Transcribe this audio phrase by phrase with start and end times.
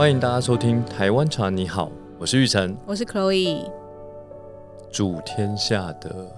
[0.00, 3.70] 欢迎大家收听《台湾茶你好》，我是玉成，我是 Chloe。
[4.90, 6.34] 祝天下的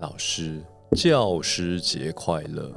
[0.00, 0.62] 老师
[0.96, 2.72] 教师节快乐！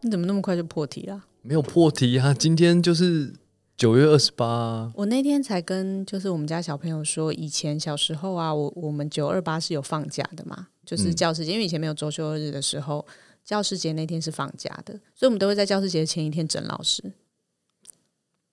[0.00, 1.26] 你怎么那么快就破题了？
[1.42, 3.32] 没有破题啊，今天就是
[3.76, 4.90] 九月二十八。
[4.96, 13.06] 我那天才跟就是我们家小朋友说，以前小时候啊，我我们九二八是有放假的嘛，就是教师节，因为以前没有周休日的时候，
[13.44, 17.12] 教师节那天是放假的，所以我们都会在教师节前一天整老师。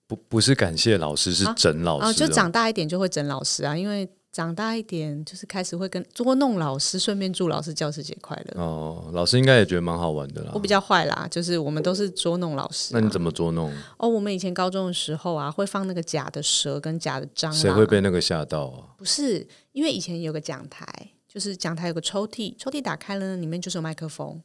[0.06, 2.06] 不不是感谢老师，是整老师。
[2.06, 8.62] 哦，就长大一点就会整老师啊，因为长大一点就是开始会跟捉弄老师，顺便祝老师教师节快乐。
[8.62, 10.52] 哦，老师应该也觉得蛮好玩的啦。
[10.54, 12.90] 我比较坏啦，就是我们都是捉弄老师。
[12.92, 13.72] 那你怎么捉弄？
[13.96, 17.52] 哦，我们以前高中的时候啊，会放那个假的蛇跟假的蟑螂。
[17.54, 18.94] 谁会被那个吓到啊？
[18.98, 20.86] 不是，因为以前有个讲台，
[21.26, 24.40] 就是讲台有个抽屉，抽屉打开了，里面就是有麦克风。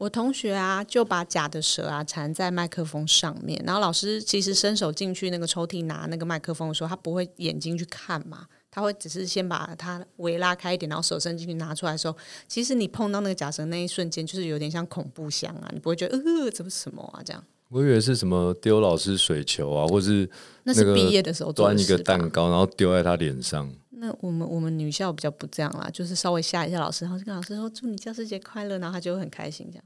[0.00, 12.16] 我同学啊，就把假的蛇啊缠在麦克风上面，然后老师其实伸手进去那个抽屉拿那个麦克风的时候，他不会眼睛去看嘛，他会只是先把它围拉开一点，然后手伸进去拿出来的时候，
[12.48, 17.20] 其实你碰到那个假蛇那一瞬间，就是有点像恐怖箱啊，你不会觉得呃，怎么什么啊？
[17.22, 20.26] 这样，我以为是什么丢老师水球啊，或是
[20.62, 23.70] 那是毕业的时候端一个蛋糕，然后丢在他脸上。
[24.00, 29.84] 那我们我们女校比较不这样啦，就是稍微吓一下老师，然后就跟老师说祝你教师节快乐，然后他就会很开心这样。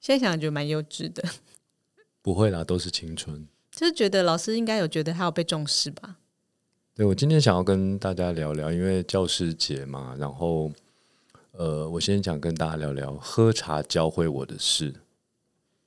[0.00, 1.22] 现在想想觉得蛮幼稚的，
[2.22, 3.46] 不会啦，都是青春。
[3.70, 6.16] 就是觉得老师应该有觉得他有被重视吧？
[6.94, 10.72] 对，我今天想要跟大家聊聊，因为教师节嘛，然后
[11.52, 14.86] 呃，我先想跟大家聊聊喝茶教会我的事，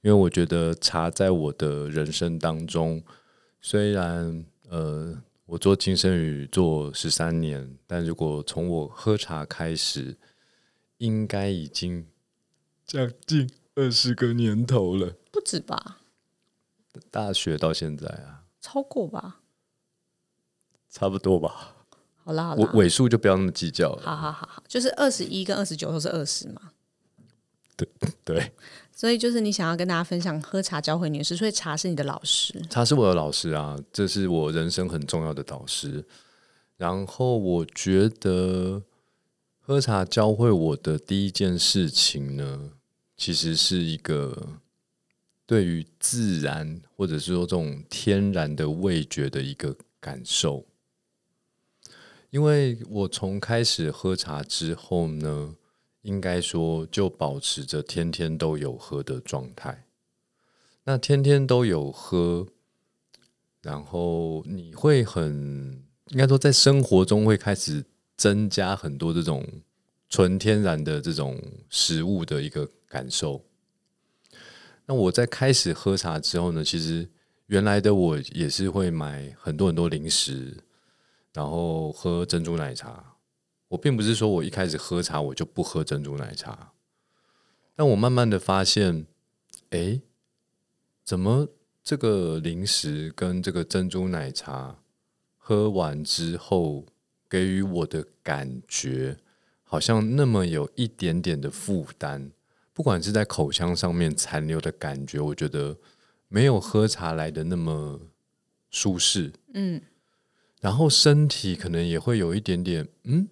[0.02, 3.04] 因为我觉得茶在我的人生当中，
[3.62, 10.18] 虽然呃，我做金生语做十三年，但如果从我喝茶开始，
[10.98, 12.08] 应该已经
[12.86, 13.50] 将近。
[13.76, 15.98] 二十个年头了，不止吧？
[17.10, 19.42] 大学到现在啊，超过吧？
[20.92, 21.76] 差不多吧。
[22.24, 24.04] 好啦好啦，尾数就不要那么计较了。
[24.04, 26.73] 好好好好，就是二十一跟二十九都是二十嘛。
[28.00, 28.52] 对 对。
[28.92, 32.62] 所以就是你想要跟大家分享喝茶教会你的事，所以茶是你的老师。
[32.70, 36.06] 茶是我的老师啊，这是我人生很重要的导师。
[36.78, 38.82] 然后我觉得
[39.60, 42.72] 喝茶教会我的第一件事情呢。
[43.16, 44.36] 其实是一个
[45.46, 50.66] 对于自然，或者是说这种天然的味觉的一个感受。
[52.32, 55.56] 因为我从开始喝茶之后呢，
[56.04, 59.88] 应该说就保持着天天都有喝的状态。
[60.84, 62.48] 那天天都有喝，
[63.62, 67.84] 然后你会很应该说在生活中会开始
[68.16, 69.44] 增加很多这种
[70.08, 72.70] 纯天然的这种食物的一个。
[72.94, 73.44] 感受。
[74.86, 77.10] 那我在开始喝茶之后呢，其实
[77.48, 80.64] 原来的我也是会买很多很多零食，
[81.34, 83.13] 然后喝珍珠奶茶。
[83.74, 86.74] 我并不是说我一开始喝茶我就不喝珍珠奶茶，
[87.76, 89.08] 但我慢慢的发现，
[89.72, 90.00] 哎，
[91.04, 91.50] 怎么
[91.84, 94.78] 这个零食跟这个珍珠奶茶
[95.38, 96.86] 喝完之后，
[97.28, 99.18] 给予我的感觉
[99.64, 102.32] 好像那么有一点点的负担。
[102.74, 105.76] 不管是在口腔上面残留的感觉，我觉得
[106.28, 108.00] 没有喝茶来的那么
[108.70, 109.34] 舒适。
[109.54, 109.82] 嗯，
[110.62, 113.28] 然后身体可能也会有一点点，嗯，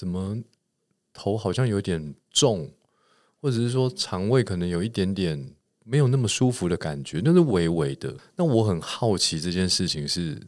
[0.00, 0.42] 怎么
[1.12, 2.70] 头好像有点重，
[3.38, 5.52] 或者是说肠胃可能有一点点
[5.84, 8.16] 没有那么舒服的感觉，那是微微的。
[8.34, 10.40] 那我很好奇这件事情是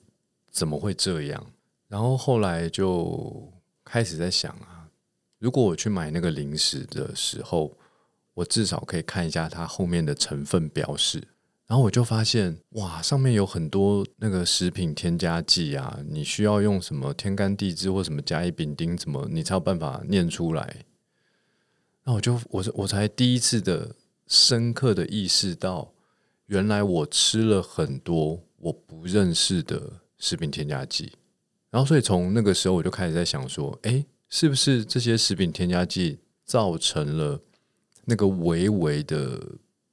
[0.51, 1.47] 怎么会这样，
[1.87, 3.47] 然后后来就
[3.85, 4.89] 开始在想啊，
[5.39, 7.77] 如果我去买那个零食的时候。
[8.35, 11.23] 我至少可以看一下它后面的成分标示，
[11.73, 20.85] 然后我就发现，哇，上面有很多那个食品添加剂啊，你需要用什么天干地支或什么甲乙丙丁，怎么你才有办法念出来？
[22.05, 25.95] 那我就我我才第一次的深刻的意识到，
[26.45, 31.13] 原来我吃了很多我不认识的食品添加剂，
[31.71, 37.41] 然后所以从那个时候我就开始在想说，哎，是不是这些食品添加剂造成了？
[38.05, 39.41] 那个微微的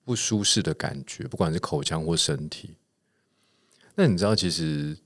[0.09, 2.73] 不舒适的感觉，不管是口腔或身体。
[3.93, 4.97] 那你知道，其实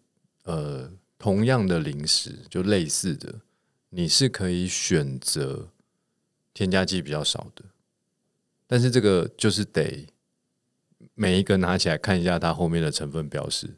[0.46, 0.90] 呃，
[1.20, 3.42] 同样的零食，就类似的，
[3.90, 5.68] 你是可以选择
[6.54, 7.66] 添加剂比较少的，
[8.66, 10.08] 但是这个就是得
[11.16, 13.76] 每一个拿起来看一下它后面的成分标识。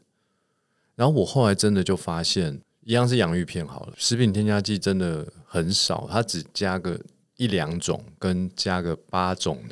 [0.94, 7.00] 然后我后来真的就发现，一样是洋芋片好了，食品添加剂真的很少，它只加个。
[7.38, 9.62] 一两种跟加个八种，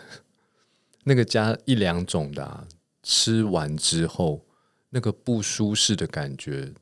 [1.04, 2.66] 那个加一两种的，
[3.02, 4.44] 吃完之后，
[4.90, 6.72] 那个不舒适的感觉，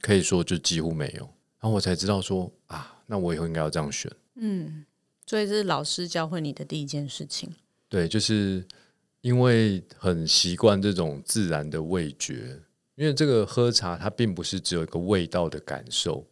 [0.00, 1.22] 可以说就几乎没有。
[1.60, 4.12] 然后我才知道说啊，那我以后应该要这样选。
[4.34, 4.84] 嗯，
[5.26, 7.50] 所以这是老师教会你的第一件事情。
[7.88, 8.66] 对，就是
[9.20, 12.60] 因为很习惯这种自然的味觉，
[12.96, 16.26] 因为这个喝茶它并不是只有一个味道的感受，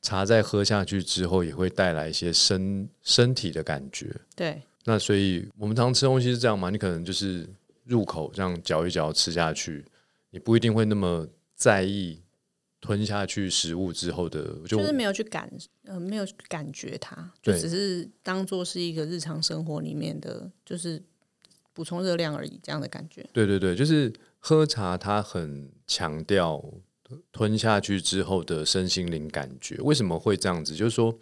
[0.00, 4.16] 茶在喝下去之后也会带来一些身身体的感觉。
[4.34, 7.48] 对，那所以我们常吃东西是这样嘛，你可能就是
[7.84, 9.84] 入口这样嚼一嚼吃下去，
[10.30, 12.20] 你不一定会那么在意
[12.80, 15.50] 吞下去食物之后的，就就是没有去感
[15.84, 21.02] 呃没有去感觉它，就对只是当做是一个日常生活里面的，就是
[21.72, 23.26] 补充热量而已这样的感觉。
[23.32, 26.62] 对对对，就是喝茶，它很强调
[27.32, 29.76] 吞下去之后的身心灵感觉。
[29.76, 30.76] 为什么会这样子？
[30.76, 31.18] 就是说，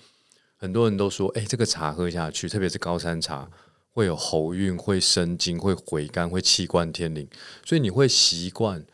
[0.62, 3.50] 很多人都说，哎，这个茶喝下去，特别是高山茶，
[3.90, 7.28] 会有喉韵，会生津，会回甘，会气贯天灵，
[7.64, 8.86] 所以你会习惯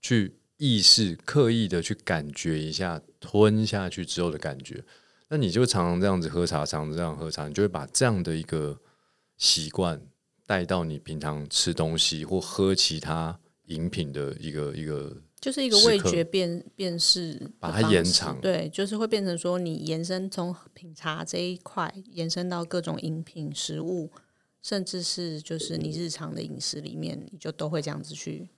[0.00, 4.82] 去意识、刻意的去感觉一下吞下去之后的感觉。
[5.28, 8.80] 那你就常常这样子喝茶，常常这样喝茶，你就会把这样的一个
[9.36, 10.00] 习惯
[10.46, 24.10] 带到你平常吃东西或喝其他饮品的一个一个就是一个味觉辨辨识把它延长对，就是会变成说你延伸从品茶这一块延伸到各种饮品、食物，
[24.60, 28.50] 甚至是就是你日常的饮食里面，你就都会这样子去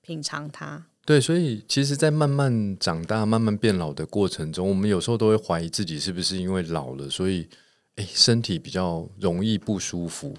[0.00, 0.86] 品尝它。
[1.04, 7.48] 对，所以其实，在慢慢长大、慢慢变老的过程中，我们有时候都会怀疑自己是不是因为老了，所以
[7.96, 10.36] 诶身体比较容易不舒服。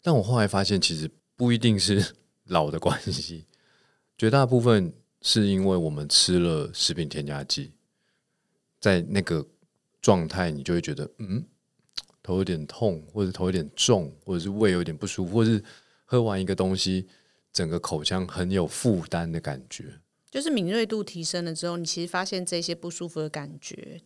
[0.00, 2.14] 但我后来发现，其实不一定是
[2.46, 3.46] 老的关系，
[4.22, 7.72] 绝大部分是因为我们吃了食品添加剂，
[8.78, 9.44] 在那个
[10.00, 11.44] 状态，你就会觉得嗯，
[12.22, 15.64] 头有点痛，或者头有点重，或者是胃有点不舒服，或者是
[16.04, 17.08] 喝完一个东西，
[17.52, 19.86] 整个口腔很有负担的感觉。
[20.30, 24.00] 就是敏锐度提升了之后，你其实发现这些不舒服的感觉，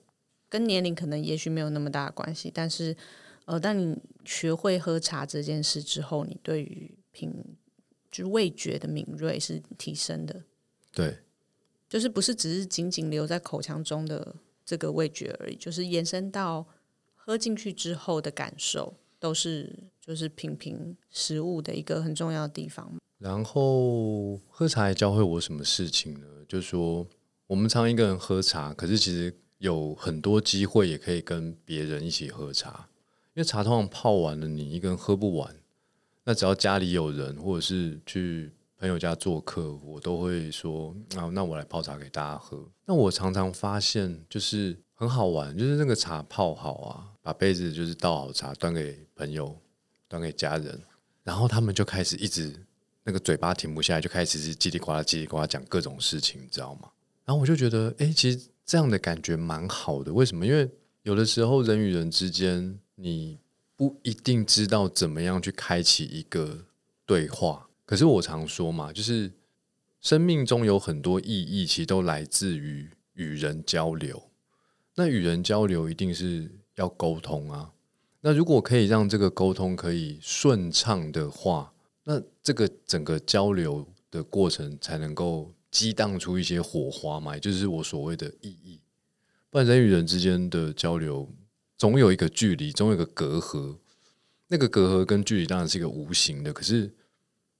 [0.48, 2.96] 跟年龄可能也许没有那么大的关系，但是
[3.44, 7.30] 呃，当你学会喝茶这件事之后，你对于品
[8.16, 10.42] 就是味觉的敏锐是提升的，
[10.94, 11.18] 对，
[11.86, 14.34] 就是不是只是仅仅留在口腔中的
[14.64, 16.66] 这个味觉而已，就是延伸到
[17.14, 19.70] 喝进去之后的感受，都是
[20.00, 22.90] 就是品评食物的一个很重要的地方。
[23.18, 26.26] 然后喝茶也教会我什么事情呢？
[26.48, 27.06] 就是说，
[27.46, 32.88] 我们常一个人喝茶，可是其实有很多机会也可以跟别人一起喝茶，
[33.34, 35.54] 因为茶通常泡完了，你一个人喝不完。
[36.26, 42.68] 那只要家里有人，或者是去朋友家做客，我都会说啊，那我来泡茶给大家喝。
[42.84, 49.56] 那我常常发现，就是很好玩，就是那个茶泡好啊，把杯子就是倒好茶，端给朋友，
[50.08, 50.82] 端给家人，
[51.22, 52.54] 然后他们就开始一直。
[53.08, 56.90] 那个嘴巴停不下来，就开始叽里呱啦、叽里呱啦讲各种事情，你知道吗？
[57.24, 60.12] 然后我就觉得，哎，其实这样的感觉蛮好的。
[60.12, 60.44] 为什么？
[60.44, 60.68] 因为
[61.04, 63.38] 有的时候人与人之间，你
[63.76, 66.64] 不一定知道怎么样去开启一个
[67.04, 67.68] 对话。
[67.84, 69.30] 可是我常说嘛，就是
[70.00, 74.30] 生命中有很多意义，其实都来自于与人交流。
[74.94, 77.72] 那与人交流一定是要沟通啊。
[78.22, 81.72] 那如果可以让这个沟通可以顺畅的话，
[82.04, 88.80] 那这个整个交流的过程才能够激荡出一些火花嘛，也就是我所谓的意义。
[89.50, 91.30] 不然人与人之间的交流
[91.76, 93.76] 总有一个距离，总有一个隔阂。
[94.48, 96.94] 那个隔阂跟距离当然是一个无形的，可是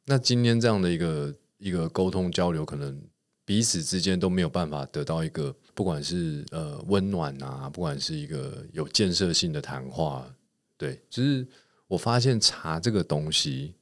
[0.05, 3.03] 那今天这样的一个一个沟通交流，可能
[3.45, 10.33] 彼此之间都没有办法得到一个，不管是呃温暖啊，不管是一个有建设性的谈话，
[10.77, 11.47] 对，就是
[11.89, 13.75] 我发现茶这个东西。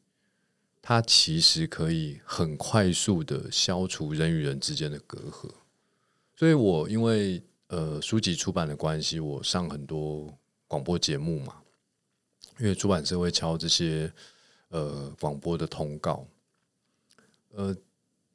[0.86, 5.50] 它其实可以很快速的消除人与人之间的隔阂，
[6.36, 7.42] 所以我因为
[7.74, 10.32] 呃书籍出版的关系，我上很多
[10.68, 11.56] 广播节目嘛，
[12.60, 14.12] 因为出版社会敲这些
[14.68, 16.24] 呃广播的通告。
[17.50, 17.74] 呃，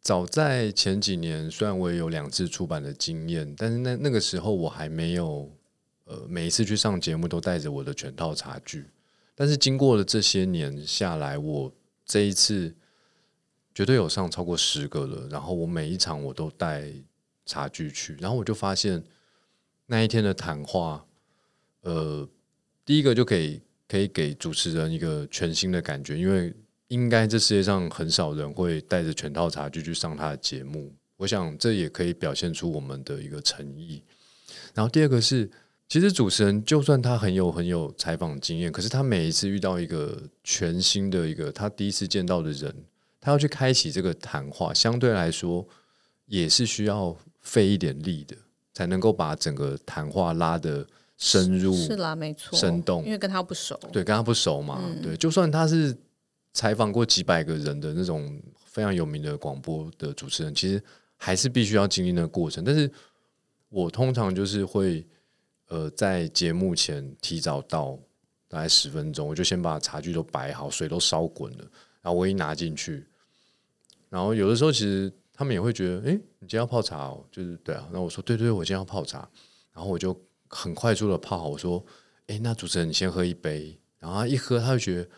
[0.01, 5.50] 早在前几年，虽然我也有两次出版的经验，但是那那个时候我还没有
[6.03, 8.89] 呃每一次去上节目都带着我的全套茶具，
[9.36, 11.72] 但是经过了这些年下来，我
[12.05, 12.75] 这一次
[13.74, 16.91] 绝对有上超过十个了，然后我每一场我都带
[17.46, 19.01] 茶具去，然后我就发现
[19.89, 21.05] 那一天的谈话，
[21.81, 22.25] 呃，
[22.86, 26.53] 第一个就可以可以给主持人一个全新的感觉，因为
[26.88, 34.01] 应该这世界上很少人会带着全套茶具去上他的节目，我想这也可以表现出我们的一个诚意。
[34.74, 35.50] 然后第二个是。
[35.91, 42.72] 其实主持人就算他很有很有采访经验，可是他每一次遇到一个全新的一个他第一次见到的人，
[43.19, 45.67] 他要去开启这个谈话，相对来说
[46.27, 48.38] 也是需要费一点力的，
[48.79, 51.75] 才能够把整个谈话拉的深入。
[51.75, 53.77] 是啦，没错，生动因为跟他不熟。
[53.91, 55.93] 对，跟他不熟嘛，嗯对，就算他是
[56.53, 60.81] 采访过几百个人的那种非常有名的广播的主持人，其实
[61.17, 62.63] 还是必须要经历那个过程。
[62.63, 62.89] 但是
[63.67, 65.05] 我通常就是会
[65.67, 68.00] 呃在节目前提早到
[68.48, 71.65] 大概十分钟，我就先把茶具都摆好，水都烧滚了，
[72.01, 73.05] 然后我一拿进去，
[74.07, 79.19] 然后有的时候其实他们也会觉得，诶，你今天要泡茶哦，就是对啊，那我说对对，我今天要泡茶，
[79.74, 80.13] 然后我就
[80.50, 81.81] 很快速的泡好，我说，
[82.27, 85.10] 诶，那主持人你先喝一杯，然后他一喝他就觉得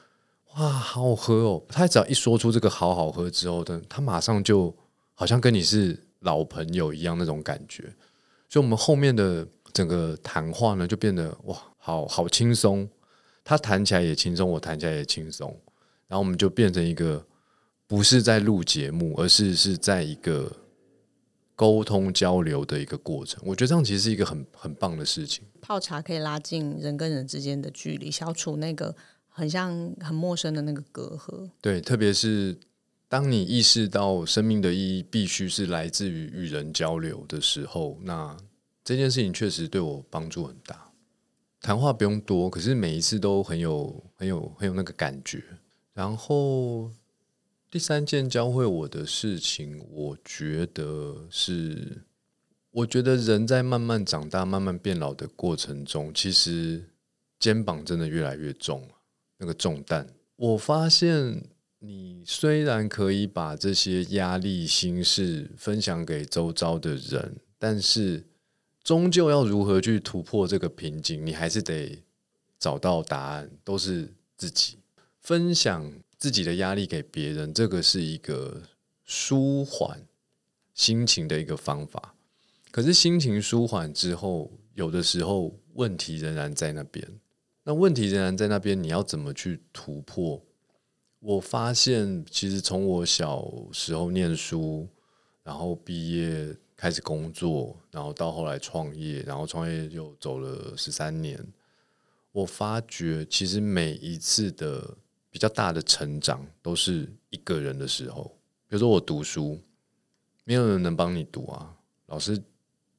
[0.54, 4.72] 哇，好好喝哦，他只要一说出这个好好喝之后的，他马上就
[5.16, 7.92] 好像跟你是老朋友一样那种感觉，
[8.48, 12.88] 所以我们后面的整个谈话呢就变得哇，好好轻松，
[13.44, 15.50] 他谈起来也轻松，我谈起来也轻松，
[16.08, 17.26] 然后我们就变成一个
[17.92, 20.50] 不是在录节目，而是是在一个
[21.58, 23.44] 沟通交流的一个过程。
[23.46, 25.44] 我觉得这样其实是一个很很棒的事情。
[25.60, 28.96] 泡茶可以拉近人跟人之间的距离，消除那个
[29.28, 31.50] 很像很陌生的那个隔阂。
[31.60, 32.58] 对，特别是
[33.10, 38.38] 当你意识到生命的意义必须是来自于与人交流的时候，那
[38.86, 40.90] 这件事情确实对我帮助很大。
[41.60, 45.44] 谈话不用多，可是每一次都很有、很有、很有那个感觉。
[45.94, 46.90] 然后
[47.72, 52.04] 第三件教会我的事情，我觉得是，
[52.70, 56.84] 我觉得人在慢慢长大、慢慢变老的过程中，其实
[57.40, 58.90] 肩膀真的越来越重了，
[59.38, 60.06] 那个重担。
[60.36, 61.46] 我发现，
[61.80, 68.26] 你虽然可以把这些压力、心事分享给周遭的人，但是
[68.84, 72.04] 终究要如何去突破这个瓶颈，你还是得
[72.60, 74.80] 找到答案，都是自己
[75.22, 75.90] 分享
[76.22, 78.62] 自己的压力给别人，这个是一个
[79.04, 80.06] 舒缓
[80.76, 82.14] 心情的一个方法。
[82.70, 87.04] 可是心情舒缓之后，有的时候问题仍然在那边。
[87.64, 90.40] 那问题仍然在那边，你要怎么去突破？
[91.22, 94.88] 我发现，其实从我小时候念书，
[95.44, 101.44] 然后毕业开始工作，然后到后来创业，然后创业又走了十三年，
[102.32, 104.96] 我发觉其实每一次的
[105.32, 108.38] 比较大的成长，都是一个人的时候。
[108.68, 109.60] 比如说我读书，
[110.44, 112.40] 没有人能帮你读啊，老师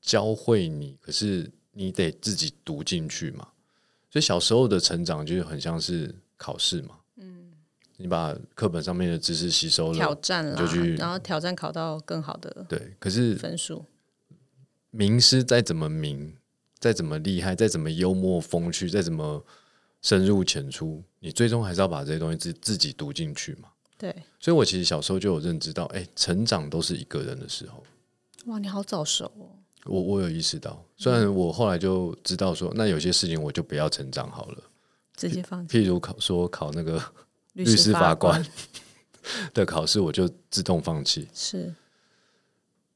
[0.01, 3.47] 教会你，可是你得自己读进去嘛。
[4.11, 7.53] 所以小时候的成长就是很像是考试嘛，嗯，
[7.97, 12.97] 你把课本上面的知识吸收了，挑战了就去，然后挑战考到更好的对。
[12.99, 13.85] 可是分数。
[14.91, 16.37] 名师再怎么名，
[16.79, 19.43] 再怎么厉害，再怎么幽默风趣，再怎么
[20.03, 23.71] 深入浅出，你最终还是要把这些东西自自己读进去嘛。
[23.97, 27.83] 对，所以我其实小时候就有认知到，哎、成长都是一个人的时候。
[28.47, 29.49] 哇，你好早熟哦。
[29.85, 34.59] 我我有意识到，虽然我后来就知道说，那有些事情我就不要成长好了，
[35.17, 37.03] 直接放弃譬如考说考那个
[37.55, 38.53] 律律师法官官
[39.55, 41.29] 的考试，我就自动放弃。
[41.35, 41.75] 是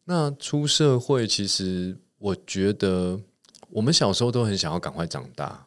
[0.04, 3.20] 那出社会，其实我觉得
[3.68, 5.65] 我们小时候都很想要赶快长大，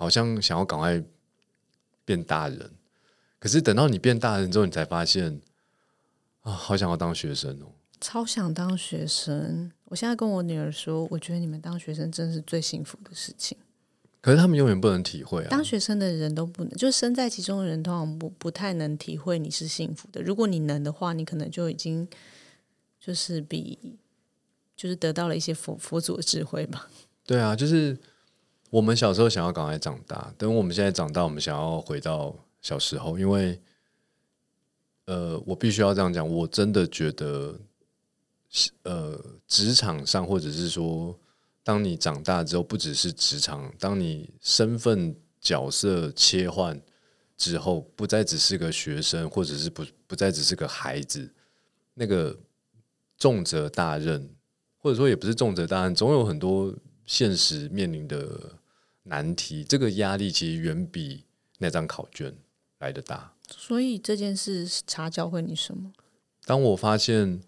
[0.00, 1.02] 好像想要赶快
[2.06, 2.70] 变大人。
[3.38, 5.40] 可是等到你变大人之后，你才发现
[6.40, 7.66] 啊，好想要当学生哦。
[8.00, 9.70] 超想当学生。
[9.84, 13.58] 我现在跟我女儿说，我觉得你们当学生真是最幸福的事情。
[14.22, 15.62] 可是他们永远不能体会啊当。
[15.62, 20.22] 学生的人都不能，就是身在其中的人，通常不不太能体会你是幸福的。
[20.22, 22.08] 如果你能的话，你可能就已经
[22.98, 23.98] 就是比
[24.74, 26.88] 就是得到了一些佛佛祖的智慧吧。
[27.26, 27.98] 对啊，就是
[28.70, 33.60] 我们小时候想要赶快长大，等我们现在长大，我们想要回到小时候，因为
[35.06, 37.58] 呃，我必须要这样讲，我真的觉得，
[38.84, 41.18] 呃，职场上或者是说，
[41.64, 46.80] 当你长大之后，不只是职场，当你身份角色切换
[47.36, 51.28] 之后，不再只是个学生，或者是不不再只是个孩子，
[51.94, 52.38] 那个
[53.18, 54.30] 重责大任，
[54.78, 56.72] 或者说也不是重责大任，总有很多
[57.04, 58.59] 现实面临的
[59.10, 61.24] 难题，这个压力其实远比
[61.58, 62.32] 那张考卷
[62.78, 63.34] 来的大。
[63.50, 65.92] 所以这件事茶教会你什么？
[66.46, 67.42] 当我发现，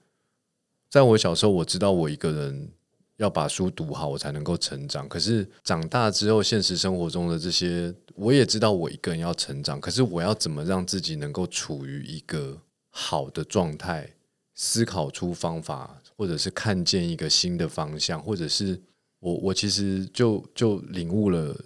[0.91, 2.69] 在我小时候，我知道我一个人
[3.17, 5.09] 要把书读好，我才能够成长。
[5.09, 9.81] 可是长大之后，现实生活中的这些，我也知道我一个人要成长。
[9.81, 14.15] 可是我要怎么让自己能够处于一个好的状态，
[14.55, 18.81] 思考出方法，或者是看见一个新的方向，或者是
[19.23, 21.57] 我我其实就就领悟了，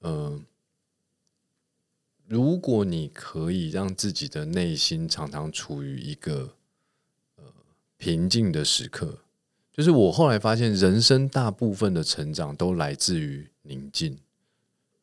[0.00, 0.42] 嗯、
[2.26, 6.54] 如果你可以让自己的内心常常处于一个
[7.36, 7.44] 呃
[7.98, 9.18] 平静的时刻，
[9.70, 14.16] 就是我后来发现，人生大部分的成长都来自于宁静。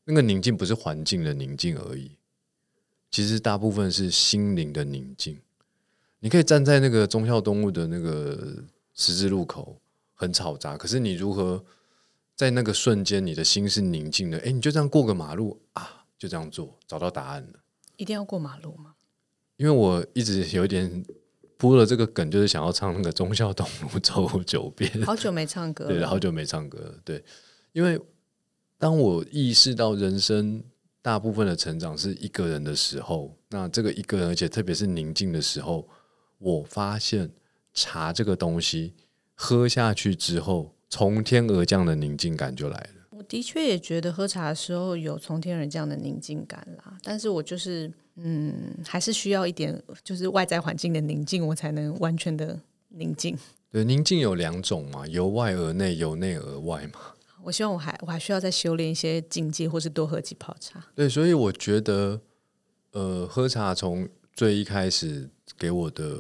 [0.06, 2.10] 那个宁静不是环境的宁静而已，
[3.12, 5.38] 其实大部分是心灵的宁静。
[6.20, 8.58] 你可以站在那个忠孝东路的那个
[8.96, 9.78] 十字路口，
[10.16, 11.64] 很嘈杂，可是你如何
[12.36, 14.38] 在那个瞬间，你的心是宁静的？
[14.40, 15.98] 哎，你就这样过个马路啊。
[16.22, 17.60] 就这样做，找到答案了。
[17.98, 18.94] 一定要过马路吗？
[19.58, 21.04] 因为我一直有点
[21.58, 25.02] 铺了这个梗，就是想要唱那个忠孝东路走九遍。
[25.02, 26.96] 好久没唱歌，对，好久没唱歌。
[27.04, 27.26] 对，
[27.72, 28.00] 因为
[28.78, 30.64] 当我意识到人生
[31.02, 35.90] 大部分的成长是一个人的时候，那这个一个人，而且特别是宁静的时候，
[36.38, 37.32] 我发现
[37.74, 38.94] 茶这个东西
[39.34, 43.08] 喝下去之后，从天而降的宁静感就来了。
[43.12, 48.54] 我的确也觉得喝茶的时候有从天而降的宁静感啦，但是我就是嗯，
[48.86, 53.38] 还是需要一点就是外在环境的宁静，我才能完全的宁静。
[53.72, 57.00] 对，宁静有两种嘛，由外而内，由内而外嘛。
[57.42, 60.86] 我希望我还我还需要再修炼一些境界，或是多喝几泡茶。
[60.94, 62.20] 对，所以我觉得
[62.92, 66.20] 呃，喝茶从最一开始给我的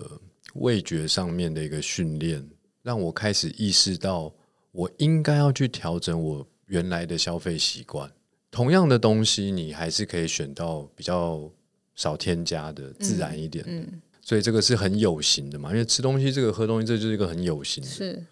[0.54, 2.48] 味觉上面的一个训练，
[2.84, 4.34] 让我开始意识到
[4.72, 6.48] 我应该要去调整我。
[6.68, 8.10] 原来的消费习惯，
[8.50, 11.51] 同样的东西，你还是可以选到比较
[11.96, 13.92] 少添加的、自然一点的。
[14.22, 15.70] 所以这个是很有形的嘛？
[15.72, 17.90] 因为吃东西，这个喝东西，这就是一个很有形的。
[17.90, 18.25] 是。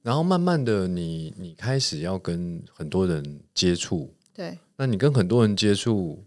[0.00, 4.14] 然后慢慢的，你你开始要跟很多人接触。
[4.32, 4.56] 对。
[4.78, 6.24] 那你跟很多人接触，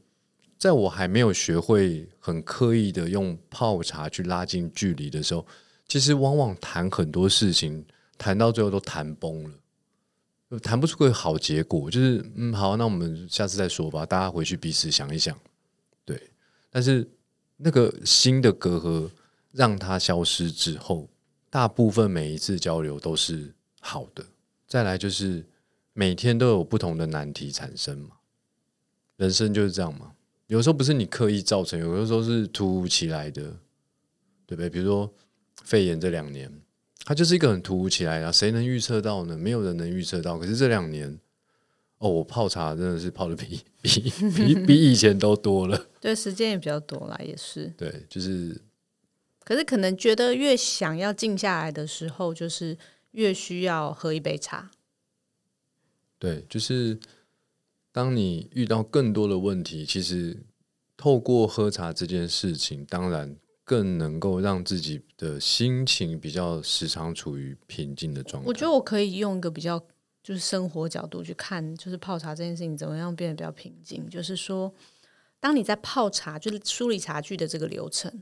[0.60, 5.44] 在我还没有学会很刻意的用泡茶去拉近距离的时候，
[5.88, 7.84] 其实往往谈很多事情，
[8.22, 10.60] 谈到最后都谈崩了。
[10.60, 14.06] 谈不出个好结果，就是嗯，好，那我们下次再说吧。
[14.06, 15.36] 大家回去彼此想一想，
[16.06, 16.22] 对。
[16.70, 17.10] 但是
[17.58, 19.10] 那个新的隔阂
[19.52, 21.10] 让它消失之后，
[21.50, 24.24] 大部分每一次交流都是好的。
[24.68, 25.44] 再来就是
[25.94, 28.18] 每天都有不同的难题产生嘛，
[29.18, 30.12] 人生就是这样嘛。
[30.46, 33.42] 有时候不是你刻意造成，有的时候是突如其来的，
[34.46, 34.70] 对不对？
[34.70, 35.12] 比如说
[35.64, 36.61] 肺炎这两年。
[37.04, 39.36] 它就是一个很突如其来的，谁能预测到呢？
[39.36, 40.38] 没有人能预测到。
[40.38, 41.20] 可是这两年，
[41.98, 45.88] 哦，我泡茶真的是泡的比比比比以前都多了。
[46.00, 47.74] 对，时间也比较多啦，也是。
[47.76, 48.62] 对，就是。
[49.44, 52.78] 可是可能觉得越想要静下来的时候，就是
[53.12, 54.70] 越需要喝一杯茶。
[56.20, 57.00] 对，就是
[57.92, 60.38] 当你遇到更多的问题，其实
[60.96, 63.36] 透过喝茶这件事情，当然。
[63.72, 68.50] 更能够让自己的心情比较时常处于平静的状态。
[68.50, 69.80] 我觉得我可以用一个比较
[70.22, 74.10] 就是生活角度去看，就是泡茶这件事情怎么样变得比较平静。
[74.10, 74.74] 就是说，
[75.40, 78.22] 当你在泡茶，就是梳理茶具的这个流程，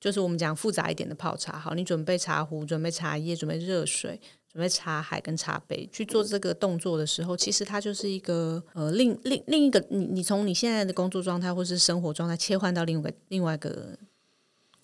[0.00, 1.56] 就是我们讲复杂一点的泡茶。
[1.56, 4.20] 好，你准备茶壶、准备茶叶、准备热水、
[4.52, 13.96] 准备茶海跟茶杯去做这个动作的时候，其实它就是一个呃另另另一个你你从你现在的工作状态或是生活状态切换到另外一个另外一个。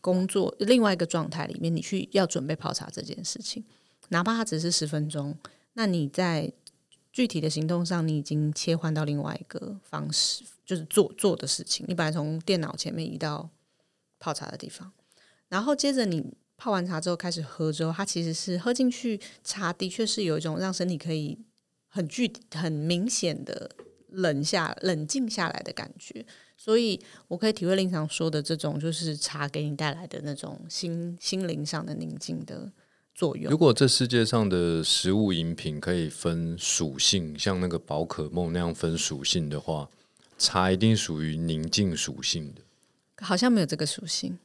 [0.00, 3.64] 工作另外一个状态里面，你去要准备泡茶这件事情，
[4.08, 5.36] 哪怕它只是十分钟，
[5.74, 6.52] 那你在
[7.12, 11.84] 具体的行动上，你已经切换到另外一个方式，就是做做的事情。
[11.88, 13.50] 你本来从电脑前面移到
[14.18, 14.92] 泡茶的地方，
[15.48, 16.24] 然后接着你
[16.56, 21.38] 泡完茶之后开始喝之后，它其实是喝进去茶的确是有一种让身体可以
[21.88, 23.70] 很具很明显的
[24.10, 26.24] 冷下冷静下来的感觉。
[26.60, 32.70] 所以，我可以体会令常说的这种，就是茶给你带来的那种心心灵上的宁静的
[33.14, 33.48] 作用。
[33.48, 39.88] 如果这世界上的食物饮品可以分属性，像那个宝可梦那样分属性的话，
[40.36, 42.60] 茶一定属于宁静属性的。
[43.20, 44.36] 好像没有这个属性。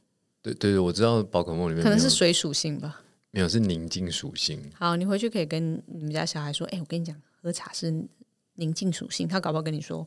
[0.43, 3.01] 对对对，我知道宝可梦里面可能是水属性吧。
[3.31, 4.61] 没有，是宁静属性。
[4.75, 7.91] 好，你回去可以跟你们家小孩说：“哎，我跟你讲，喝茶是
[8.53, 10.05] 宁静属性。”他搞不好跟你说：“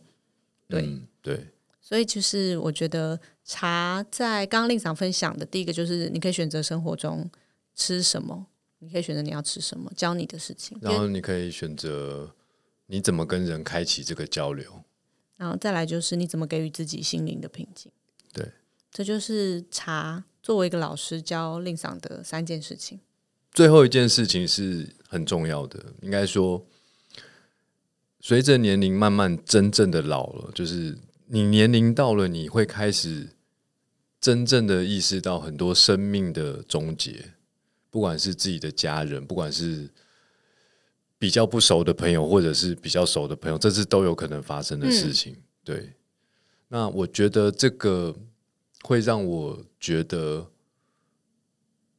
[0.71, 1.49] 对对。”
[1.89, 7.31] 所以，就是我觉得茶在刚刚令长分享的第一个，就是你可以选择生活中
[7.77, 8.45] 吃什么，
[8.81, 10.77] 你可以选择你要吃什么，教你的事情。
[10.81, 12.35] 然后你可以选择
[12.87, 14.83] 你怎么跟人开启这个交流。
[15.37, 17.93] 然后再来就是你怎么给予自己心灵的平静。
[18.33, 18.51] 对，
[18.91, 22.99] 这就是茶作为一个老师教令长的三件事情。
[23.53, 26.67] 最后一件事情是很重要的，应该说，
[28.19, 30.99] 随着年龄慢慢真正的老了，就是。
[31.29, 33.31] 你年龄到了，你会开始
[34.21, 37.33] 真正的意识到很多生命的终结，
[37.91, 39.91] 不管是自己的家人，不管是
[41.19, 45.37] 比较不熟的朋友，或者是比较熟的朋友，这是都有可能发生的事情。
[45.65, 45.95] 对，
[46.69, 48.15] 那我觉得这个
[48.83, 50.49] 会让我觉得，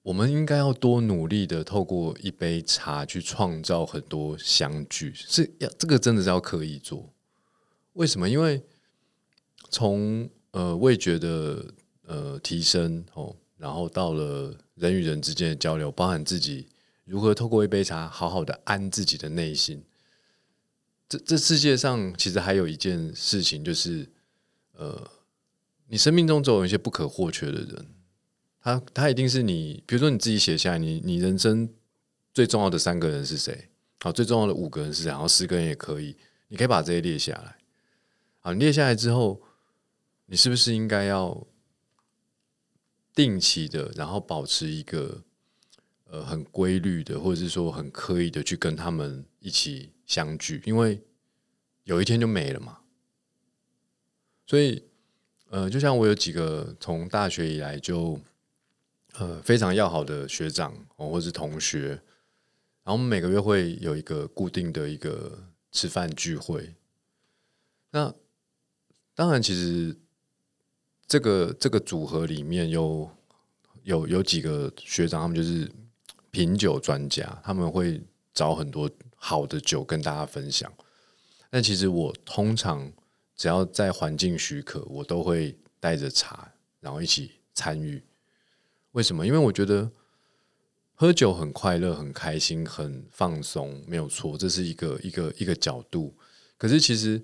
[0.03, 7.13] 我们应该要多努力的，透过一杯茶去创造很多相聚，是要这个真的是要刻意做。
[7.93, 8.29] 为什么？
[8.29, 8.63] 因为
[9.69, 11.65] 从呃味觉的
[12.03, 16.67] 呃提升哦，然后到了人与人之间的交流，包含自己
[17.05, 19.83] 如何透过一杯茶好好的安自己的内心。
[21.09, 24.09] 这这世界上其实还有一件事情，就是
[24.73, 25.09] 呃，
[25.87, 27.85] 你生命中总有一些不可或缺的人，
[28.59, 31.69] 他他一定是你，比如说你自己写下来，你你人生
[32.33, 33.69] 最重要的三个人是谁？
[34.01, 35.09] 好，最重要的五个人是谁？
[35.09, 36.17] 然后十个人也可以，
[36.49, 37.55] 你可以把这些列下来。
[38.41, 39.41] 好，列下来之后，
[40.27, 41.47] 你是不是应该要
[43.15, 45.23] 定期的，然后保持一个
[46.03, 50.61] 呃很规律的，或者是说很刻意的去跟他们一起相聚？
[50.65, 51.01] 因为
[51.85, 52.79] 有一天就没了嘛。
[54.45, 54.83] 所以，
[55.49, 58.19] 呃，就像我有几个从大学以来就
[59.13, 66.75] 呃非常要好的学长哦，或是同学，然后我们每个月会有一个固定的一个吃饭聚会。
[67.91, 68.13] 那
[69.15, 69.97] 当然，其实
[71.07, 73.09] 这个这个组合里面有
[73.83, 75.71] 有有几个学长，他们就是
[76.31, 78.01] 品酒专家，他们会
[78.33, 80.69] 找很多好的酒跟大家分享。
[81.49, 82.91] 但其实我通常
[83.37, 88.03] 只要在环境许可，我都会带着茶，然后一起参与。
[88.91, 89.25] 为什么？
[89.25, 89.89] 因为我觉得
[90.93, 96.13] 喝酒很快乐、很开心、很放松，没有错，这是一个一个一个角度。
[96.57, 97.23] 可是其实。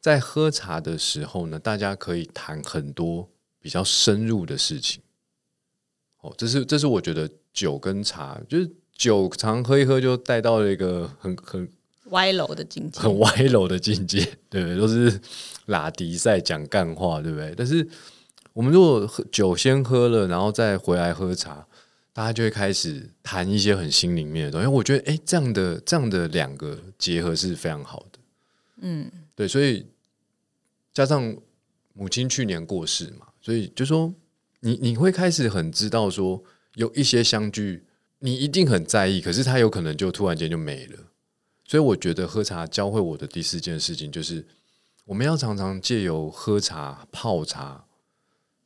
[0.00, 3.28] 在喝茶的时候呢，大家可以谈很多
[3.60, 5.02] 比较深入的事情。
[6.22, 11.68] 哦，这是这是我觉得酒跟茶，就是酒常喝一喝就带到了一个很很
[12.10, 14.76] 歪楼的境界，很歪楼的境界，对不对？
[14.76, 15.20] 都是
[15.66, 17.54] 拉迪赛讲干话，对不对？
[17.56, 17.86] 但是
[18.52, 21.66] 我们如果喝酒先喝了，然后再回来喝茶，
[22.12, 24.66] 大家就会开始谈一些很心里面的东西。
[24.66, 28.18] 我觉得，哎，这样的这样的两个结合是非常好的。
[28.80, 29.10] 嗯。
[29.40, 29.86] 对，所以
[30.92, 31.34] 加上
[31.94, 34.14] 母亲去年过世嘛，所以就说
[34.60, 37.86] 你你会开始很知道说有一些相聚，
[38.18, 40.98] 你一定很在意，可是他有可能就突然间就没了。
[41.64, 44.46] 所以我觉得喝茶教会我的第四件事情，就是
[45.06, 47.86] 我们要常常借由喝茶、泡茶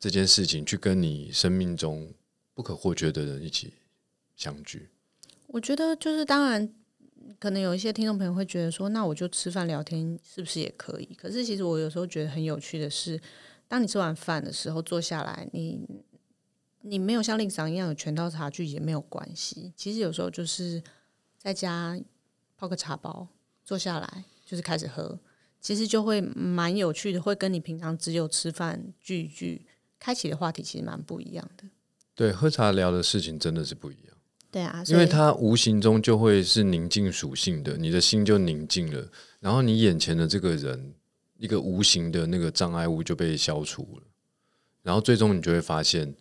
[0.00, 2.12] 这件事情，去跟你生命中
[2.52, 3.74] 不可或缺的人一起
[4.34, 4.88] 相聚。
[5.46, 6.74] 我觉得就是当然。
[7.38, 11.14] 可能有一些听众朋友会觉得说，那我就吃饭聊天是不是也可以？
[11.14, 13.20] 可是其实我有时候觉得很有趣的是，
[13.68, 15.80] 当你吃完饭的时候坐下来，你
[16.82, 19.72] 你没有像令长一样有全套茶具也没有关系。
[19.76, 20.82] 其实有时候就是
[21.38, 21.98] 在家
[22.56, 23.26] 泡个茶包，
[23.64, 25.18] 坐下来就是开始喝，
[25.60, 29.66] 其实就会蛮有趣的，会跟你平常只有吃饭聚一聚
[29.98, 31.64] 开启的话题其实蛮不一样的。
[32.14, 34.13] 对，喝茶聊的事情真的是不一样。
[34.54, 39.04] 对啊，因为它无形中就会是宁静属性的，你的心就宁静了，
[39.40, 40.94] 然后你眼前的这个人，
[41.36, 44.02] 一个无形的那个障碍物就被消除了，
[44.84, 46.14] 然后最终你就会发现，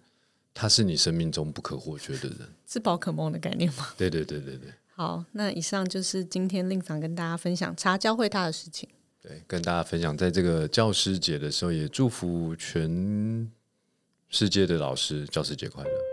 [0.52, 3.90] 他是你生命中不可或缺的人，是宝可梦的概念吗？
[3.96, 4.74] 对对对对对。
[4.96, 8.90] 好，那以上就是今天令长跟大家分享茶教会他的事情。
[9.22, 13.50] 对，跟大家分享，在这个教师节的时候，也祝福全
[14.30, 16.13] 世界的老师教师节快乐。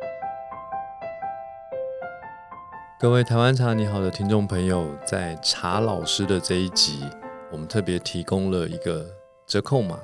[3.01, 7.03] 各位台湾茶你好的听众朋友，在茶老师的这一集，
[7.51, 9.07] 我们特别提供了一个
[9.47, 9.99] 折扣码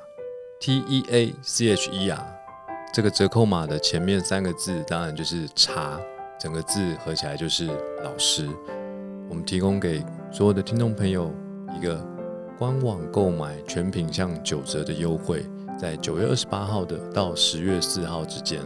[0.58, 2.26] T E A C H E R。
[2.94, 6.00] 这个折扣码的前面三个字，当然就是茶，
[6.40, 7.66] 整个字合起来就是
[8.02, 8.48] 老师。
[9.28, 11.30] 我们提供给所有的听众朋友
[11.76, 12.02] 一个
[12.58, 15.44] 官网购买全品项九折的优惠，
[15.78, 18.62] 在九月二十八号的到十月四号之间，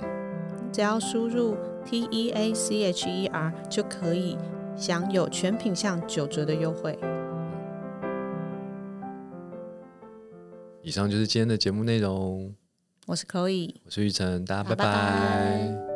[0.70, 1.56] 只要输入。
[1.84, 4.36] T E A C H E R 就可以
[4.76, 6.98] 享有全品项九折的优惠。
[10.82, 12.54] 以上就是今天的节目内容。
[13.06, 15.89] 我是 Chloe，我是玉成，大家拜拜。